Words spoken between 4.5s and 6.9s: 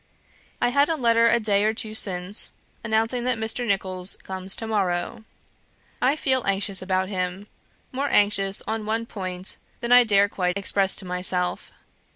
to morrow. I feel anxious